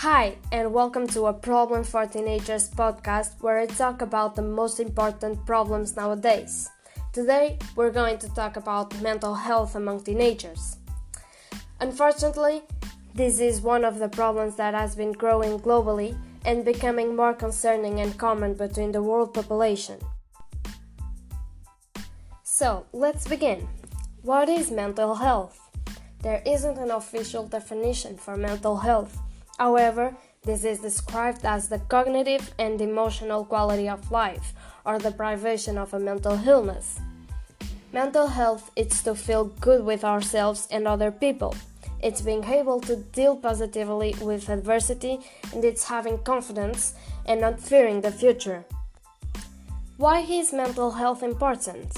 Hi, 0.00 0.38
and 0.50 0.72
welcome 0.72 1.06
to 1.08 1.26
a 1.26 1.34
Problem 1.34 1.84
for 1.84 2.06
Teenagers 2.06 2.70
podcast 2.70 3.32
where 3.42 3.58
I 3.58 3.66
talk 3.66 4.00
about 4.00 4.34
the 4.34 4.40
most 4.40 4.80
important 4.80 5.44
problems 5.44 5.94
nowadays. 5.94 6.70
Today, 7.12 7.58
we're 7.76 7.90
going 7.90 8.16
to 8.20 8.34
talk 8.34 8.56
about 8.56 8.98
mental 9.02 9.34
health 9.34 9.76
among 9.76 10.02
teenagers. 10.02 10.78
Unfortunately, 11.80 12.62
this 13.14 13.40
is 13.40 13.60
one 13.60 13.84
of 13.84 13.98
the 13.98 14.08
problems 14.08 14.56
that 14.56 14.72
has 14.72 14.96
been 14.96 15.12
growing 15.12 15.58
globally 15.58 16.16
and 16.46 16.64
becoming 16.64 17.14
more 17.14 17.34
concerning 17.34 18.00
and 18.00 18.16
common 18.16 18.54
between 18.54 18.92
the 18.92 19.02
world 19.02 19.34
population. 19.34 19.98
So, 22.42 22.86
let's 22.94 23.28
begin. 23.28 23.68
What 24.22 24.48
is 24.48 24.70
mental 24.70 25.16
health? 25.16 25.60
There 26.22 26.40
isn't 26.46 26.78
an 26.78 26.90
official 26.90 27.46
definition 27.46 28.16
for 28.16 28.38
mental 28.38 28.78
health 28.78 29.18
However, 29.60 30.16
this 30.42 30.64
is 30.64 30.80
described 30.80 31.44
as 31.44 31.68
the 31.68 31.80
cognitive 31.80 32.54
and 32.58 32.80
emotional 32.80 33.44
quality 33.44 33.90
of 33.90 34.10
life 34.10 34.54
or 34.86 34.98
the 34.98 35.10
privation 35.10 35.76
of 35.76 35.92
a 35.92 36.00
mental 36.00 36.40
illness. 36.48 36.98
Mental 37.92 38.28
health 38.28 38.70
is 38.74 39.02
to 39.02 39.14
feel 39.14 39.44
good 39.60 39.84
with 39.84 40.02
ourselves 40.02 40.66
and 40.70 40.88
other 40.88 41.10
people. 41.10 41.54
It's 42.02 42.22
being 42.22 42.44
able 42.44 42.80
to 42.80 42.96
deal 42.96 43.36
positively 43.36 44.14
with 44.22 44.48
adversity 44.48 45.18
and 45.52 45.62
it's 45.62 45.84
having 45.84 46.16
confidence 46.24 46.94
and 47.26 47.42
not 47.42 47.60
fearing 47.60 48.00
the 48.00 48.12
future. 48.12 48.64
Why 49.98 50.20
is 50.20 50.54
mental 50.54 50.92
health 50.92 51.22
important? 51.22 51.92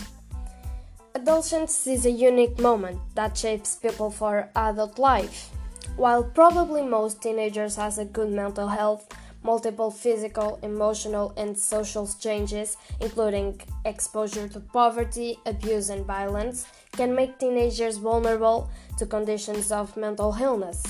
Adolescence 1.14 1.86
is 1.86 2.06
a 2.06 2.10
unique 2.10 2.58
moment 2.58 2.98
that 3.14 3.38
shapes 3.38 3.76
people 3.76 4.10
for 4.10 4.50
adult 4.56 4.98
life. 4.98 5.52
While 5.96 6.24
probably 6.24 6.82
most 6.82 7.22
teenagers 7.22 7.76
has 7.76 7.98
a 7.98 8.04
good 8.04 8.30
mental 8.30 8.68
health, 8.68 9.08
multiple 9.44 9.90
physical, 9.90 10.58
emotional, 10.62 11.32
and 11.36 11.56
social 11.56 12.06
changes, 12.06 12.76
including 13.00 13.60
exposure 13.84 14.48
to 14.48 14.60
poverty, 14.60 15.38
abuse, 15.46 15.90
and 15.90 16.06
violence, 16.06 16.66
can 16.92 17.14
make 17.14 17.38
teenagers 17.38 17.98
vulnerable 17.98 18.70
to 18.98 19.06
conditions 19.06 19.70
of 19.72 19.96
mental 19.96 20.36
illness. 20.40 20.82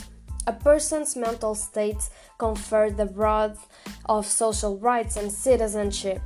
A 0.46 0.52
person's 0.52 1.16
mental 1.16 1.54
state 1.54 2.08
confers 2.38 2.94
the 2.94 3.06
breadth 3.06 3.66
of 4.06 4.26
social 4.26 4.76
rights 4.78 5.16
and 5.16 5.30
citizenship. 5.30 6.20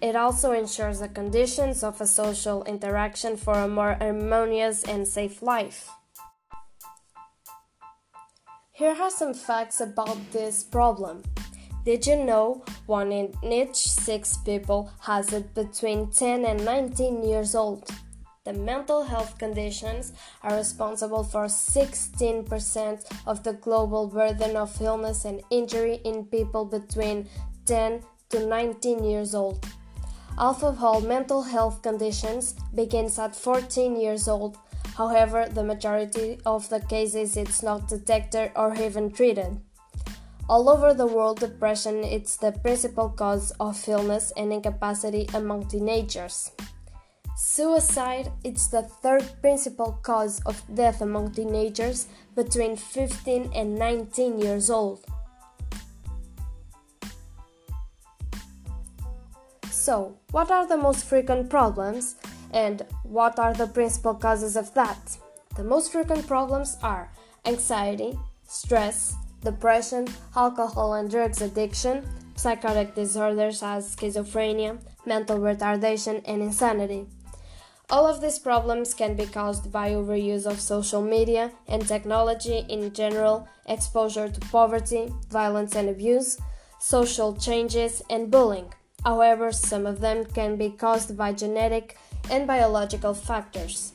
It 0.00 0.14
also 0.14 0.52
ensures 0.52 1.00
the 1.00 1.08
conditions 1.08 1.82
of 1.82 2.00
a 2.00 2.06
social 2.06 2.62
interaction 2.64 3.36
for 3.36 3.54
a 3.54 3.68
more 3.68 3.94
harmonious 3.94 4.84
and 4.84 5.06
safe 5.06 5.42
life. 5.42 5.90
Here 8.78 8.94
are 9.02 9.10
some 9.10 9.34
facts 9.34 9.80
about 9.80 10.16
this 10.30 10.62
problem. 10.62 11.24
Did 11.84 12.06
you 12.06 12.14
know 12.14 12.62
one 12.86 13.10
in 13.10 13.34
each 13.42 13.74
six 13.74 14.36
people 14.36 14.92
has 15.00 15.32
it 15.32 15.52
between 15.52 16.12
10 16.12 16.44
and 16.44 16.64
19 16.64 17.24
years 17.24 17.56
old? 17.56 17.90
The 18.44 18.52
mental 18.52 19.02
health 19.02 19.36
conditions 19.36 20.12
are 20.44 20.54
responsible 20.54 21.24
for 21.24 21.46
16% 21.46 23.04
of 23.26 23.42
the 23.42 23.54
global 23.54 24.06
burden 24.06 24.56
of 24.56 24.80
illness 24.80 25.24
and 25.24 25.42
injury 25.50 25.98
in 26.04 26.26
people 26.26 26.64
between 26.64 27.28
10 27.66 28.04
to 28.28 28.46
19 28.46 29.02
years 29.02 29.34
old. 29.34 29.66
Half 30.38 30.62
of 30.62 30.84
all 30.84 31.00
mental 31.00 31.42
health 31.42 31.82
conditions 31.82 32.54
begins 32.72 33.18
at 33.18 33.34
14 33.34 33.96
years 33.96 34.28
old 34.28 34.56
However, 34.98 35.46
the 35.48 35.62
majority 35.62 36.40
of 36.44 36.68
the 36.70 36.80
cases 36.80 37.36
it's 37.36 37.62
not 37.62 37.86
detected 37.86 38.50
or 38.56 38.74
even 38.74 39.12
treated. 39.12 39.60
All 40.48 40.68
over 40.68 40.92
the 40.92 41.06
world, 41.06 41.38
depression 41.38 42.02
is 42.02 42.36
the 42.36 42.50
principal 42.50 43.08
cause 43.08 43.52
of 43.60 43.78
illness 43.88 44.32
and 44.36 44.52
incapacity 44.52 45.28
among 45.34 45.68
teenagers. 45.68 46.50
Suicide 47.36 48.32
is 48.42 48.70
the 48.70 48.82
third 48.82 49.22
principal 49.40 50.00
cause 50.02 50.40
of 50.46 50.60
death 50.74 51.00
among 51.00 51.30
teenagers 51.30 52.08
between 52.34 52.74
15 52.74 53.52
and 53.54 53.78
19 53.78 54.40
years 54.40 54.68
old. 54.68 55.06
So, 59.70 60.18
what 60.32 60.50
are 60.50 60.66
the 60.66 60.76
most 60.76 61.04
frequent 61.04 61.48
problems 61.48 62.16
and 62.52 62.82
what 63.02 63.38
are 63.38 63.54
the 63.54 63.66
principal 63.66 64.14
causes 64.14 64.56
of 64.56 64.72
that? 64.74 65.16
The 65.56 65.64
most 65.64 65.92
frequent 65.92 66.26
problems 66.26 66.76
are 66.82 67.10
anxiety, 67.44 68.18
stress, 68.46 69.14
depression, 69.42 70.06
alcohol 70.36 70.94
and 70.94 71.10
drugs 71.10 71.42
addiction, 71.42 72.04
psychotic 72.36 72.94
disorders 72.94 73.62
as 73.62 73.94
schizophrenia, 73.94 74.78
mental 75.06 75.38
retardation, 75.38 76.22
and 76.26 76.42
insanity. 76.42 77.06
All 77.90 78.06
of 78.06 78.20
these 78.20 78.38
problems 78.38 78.92
can 78.92 79.16
be 79.16 79.24
caused 79.24 79.72
by 79.72 79.92
overuse 79.92 80.44
of 80.44 80.60
social 80.60 81.00
media 81.00 81.52
and 81.66 81.86
technology 81.86 82.66
in 82.68 82.92
general, 82.92 83.48
exposure 83.66 84.28
to 84.28 84.40
poverty, 84.40 85.10
violence 85.30 85.74
and 85.74 85.88
abuse, 85.88 86.38
social 86.78 87.34
changes, 87.34 88.02
and 88.10 88.30
bullying. 88.30 88.72
However, 89.04 89.52
some 89.52 89.86
of 89.86 90.00
them 90.00 90.26
can 90.26 90.56
be 90.56 90.70
caused 90.70 91.16
by 91.16 91.32
genetic 91.32 91.96
and 92.30 92.46
biological 92.46 93.14
factors. 93.14 93.92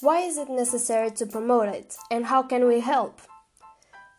Why 0.00 0.20
is 0.20 0.36
it 0.36 0.50
necessary 0.50 1.10
to 1.12 1.26
promote 1.26 1.68
it, 1.68 1.96
and 2.10 2.26
how 2.26 2.42
can 2.42 2.66
we 2.68 2.80
help? 2.80 3.20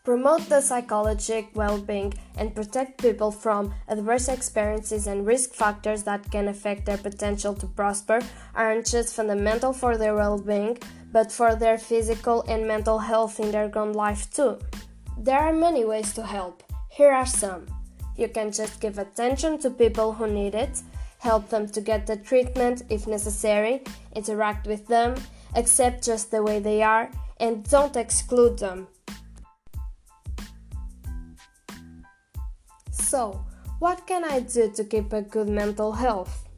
Promote 0.04 0.48
the 0.48 0.60
psychological 0.60 1.50
well 1.54 1.78
being 1.78 2.14
and 2.36 2.54
protect 2.54 3.00
people 3.00 3.30
from 3.30 3.74
adverse 3.88 4.28
experiences 4.28 5.06
and 5.06 5.26
risk 5.26 5.54
factors 5.54 6.02
that 6.02 6.30
can 6.30 6.48
affect 6.48 6.86
their 6.86 6.98
potential 6.98 7.54
to 7.54 7.66
prosper 7.66 8.20
aren't 8.54 8.86
just 8.86 9.14
fundamental 9.14 9.72
for 9.72 9.96
their 9.96 10.14
well 10.14 10.38
being, 10.38 10.78
but 11.12 11.30
for 11.30 11.54
their 11.54 11.78
physical 11.78 12.42
and 12.48 12.66
mental 12.66 12.98
health 12.98 13.38
in 13.38 13.50
their 13.50 13.70
own 13.78 13.92
life 13.92 14.30
too. 14.30 14.58
There 15.16 15.38
are 15.38 15.52
many 15.52 15.84
ways 15.84 16.12
to 16.14 16.22
help. 16.22 16.64
Here 16.90 17.12
are 17.12 17.26
some. 17.26 17.66
You 18.18 18.28
can 18.28 18.50
just 18.50 18.80
give 18.80 18.98
attention 18.98 19.58
to 19.60 19.70
people 19.70 20.12
who 20.12 20.26
need 20.26 20.56
it, 20.56 20.82
help 21.20 21.48
them 21.50 21.68
to 21.68 21.80
get 21.80 22.04
the 22.04 22.16
treatment 22.16 22.82
if 22.90 23.06
necessary, 23.06 23.84
interact 24.16 24.66
with 24.66 24.88
them, 24.88 25.14
accept 25.54 26.04
just 26.04 26.32
the 26.32 26.42
way 26.42 26.58
they 26.58 26.82
are, 26.82 27.10
and 27.38 27.62
don't 27.70 27.94
exclude 27.96 28.58
them. 28.58 28.88
So, 32.90 33.40
what 33.78 34.04
can 34.08 34.24
I 34.24 34.40
do 34.40 34.72
to 34.72 34.82
keep 34.82 35.12
a 35.12 35.22
good 35.22 35.48
mental 35.48 35.92
health? 35.92 36.48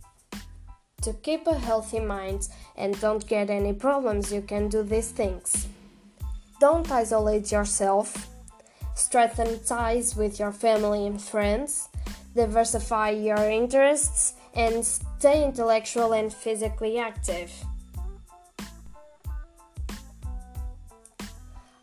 To 1.02 1.12
keep 1.12 1.46
a 1.46 1.58
healthy 1.58 2.00
mind 2.00 2.48
and 2.74 2.98
don't 3.00 3.26
get 3.26 3.50
any 3.50 3.74
problems, 3.74 4.32
you 4.32 4.40
can 4.40 4.68
do 4.68 4.82
these 4.82 5.10
things. 5.10 5.68
Don't 6.58 6.90
isolate 6.90 7.52
yourself 7.52 8.29
strengthen 9.00 9.58
ties 9.64 10.14
with 10.14 10.38
your 10.38 10.52
family 10.52 11.06
and 11.06 11.20
friends, 11.20 11.88
diversify 12.34 13.10
your 13.10 13.50
interests, 13.50 14.34
and 14.54 14.84
stay 14.84 15.44
intellectual 15.44 16.12
and 16.12 16.32
physically 16.32 16.98
active. 16.98 17.50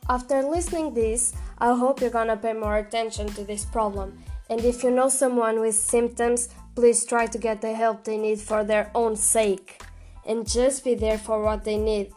After 0.09 0.41
listening 0.41 0.93
this, 0.93 1.33
I 1.57 1.73
hope 1.75 1.99
you're 1.99 2.09
gonna 2.09 2.37
pay 2.37 2.53
more 2.53 2.77
attention 2.77 3.27
to 3.29 3.43
this 3.43 3.65
problem. 3.65 4.23
And 4.49 4.63
if 4.63 4.83
you 4.83 4.91
know 4.91 5.09
someone 5.09 5.59
with 5.59 5.75
symptoms, 5.75 6.47
please 6.75 7.03
try 7.03 7.25
to 7.25 7.37
get 7.37 7.61
the 7.61 7.73
help 7.73 8.03
they 8.03 8.17
need 8.17 8.39
for 8.39 8.63
their 8.63 8.89
own 8.95 9.17
sake. 9.17 9.81
And 10.25 10.47
just 10.47 10.83
be 10.85 10.95
there 10.95 11.17
for 11.17 11.43
what 11.43 11.65
they 11.65 11.77
need. 11.77 12.13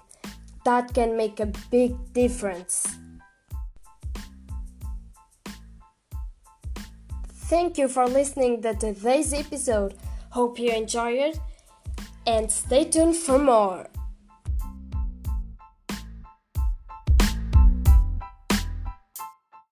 That 0.65 0.95
can 0.95 1.17
make 1.17 1.41
a 1.41 1.53
big 1.71 2.13
difference. 2.13 2.87
Thank 7.51 7.79
you 7.79 7.89
for 7.89 8.07
listening 8.07 8.63
to 8.63 8.75
today's 8.75 9.33
episode. 9.33 9.95
Hope 10.31 10.57
you 10.57 10.71
enjoyed 10.71 11.19
it 11.19 11.41
and 12.25 12.49
stay 12.49 12.85
tuned 12.85 13.17
for 13.17 13.41
more. 13.41 13.89